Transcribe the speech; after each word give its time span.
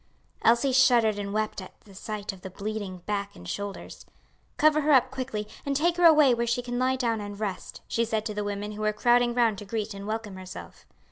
Elsie 0.41 0.71
shuddered 0.71 1.19
and 1.19 1.31
wept 1.31 1.61
at 1.61 1.75
sight 1.95 2.33
of 2.33 2.41
the 2.41 2.49
bleeding 2.49 3.03
back 3.05 3.35
and 3.35 3.47
shoulders. 3.47 4.03
"Cover 4.57 4.81
her 4.81 4.91
up 4.91 5.11
quickly, 5.11 5.47
and 5.63 5.75
take 5.75 5.95
her 5.97 6.05
away 6.05 6.33
where 6.33 6.47
she 6.47 6.63
can 6.63 6.79
lie 6.79 6.95
down 6.95 7.21
and 7.21 7.39
rest," 7.39 7.81
she 7.87 8.03
said 8.03 8.25
to 8.25 8.33
the 8.33 8.43
women 8.43 8.71
who 8.71 8.81
were 8.81 8.93
crowding 8.93 9.35
round 9.35 9.59
to 9.59 9.65
greet 9.65 9.93
and 9.93 10.07
welcome 10.07 10.37
herself. 10.37 10.87